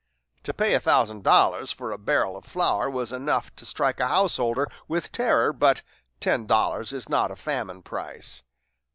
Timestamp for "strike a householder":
3.67-4.67